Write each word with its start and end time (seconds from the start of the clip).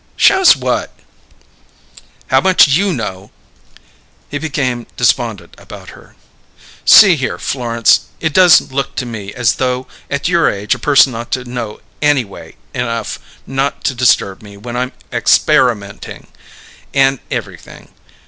"Shows 0.15 0.55
what?" 0.55 0.91
"How 2.29 2.41
much 2.41 2.67
you 2.69 2.91
know!" 2.91 3.29
He 4.29 4.39
became 4.39 4.87
despondent 4.97 5.53
about 5.59 5.89
her. 5.89 6.15
"See 6.83 7.15
here, 7.15 7.37
Florence; 7.37 8.07
it 8.19 8.33
does 8.33 8.71
look 8.71 8.95
to 8.95 9.05
me 9.05 9.31
as 9.35 9.57
though 9.61 9.85
at 10.09 10.27
your 10.27 10.49
age 10.49 10.73
a 10.73 10.79
person 10.79 11.13
ought 11.13 11.29
to 11.33 11.45
know 11.45 11.81
anyway 12.01 12.55
enough 12.73 13.19
not 13.45 13.83
to 13.83 13.93
disturb 13.93 14.41
me 14.41 14.57
when 14.57 14.75
I'm 14.75 14.91
expairamenting, 15.11 16.25
and 16.95 17.19
everything. 17.29 17.89